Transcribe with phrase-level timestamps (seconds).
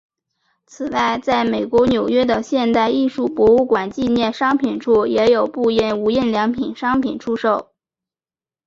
[0.65, 7.71] 此外在美国纽约的现代艺术博物馆纪念商品处也有部份无印良品商品出售。